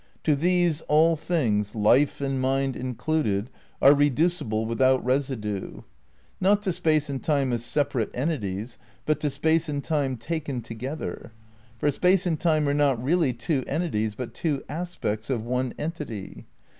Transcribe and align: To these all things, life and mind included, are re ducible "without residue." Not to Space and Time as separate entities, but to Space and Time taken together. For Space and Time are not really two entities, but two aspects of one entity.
To 0.23 0.35
these 0.35 0.81
all 0.87 1.15
things, 1.15 1.75
life 1.75 2.21
and 2.21 2.41
mind 2.41 2.75
included, 2.75 3.51
are 3.83 3.93
re 3.93 4.09
ducible 4.09 4.65
"without 4.65 5.05
residue." 5.05 5.81
Not 6.39 6.63
to 6.63 6.73
Space 6.73 7.07
and 7.07 7.23
Time 7.23 7.53
as 7.53 7.63
separate 7.63 8.09
entities, 8.15 8.79
but 9.05 9.19
to 9.19 9.29
Space 9.29 9.69
and 9.69 9.83
Time 9.83 10.17
taken 10.17 10.61
together. 10.61 11.33
For 11.77 11.91
Space 11.91 12.25
and 12.25 12.39
Time 12.39 12.67
are 12.67 12.73
not 12.73 12.97
really 12.99 13.31
two 13.31 13.63
entities, 13.67 14.15
but 14.15 14.33
two 14.33 14.63
aspects 14.67 15.29
of 15.29 15.45
one 15.45 15.75
entity. 15.77 16.47